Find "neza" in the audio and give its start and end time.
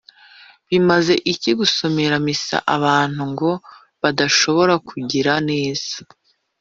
5.49-5.95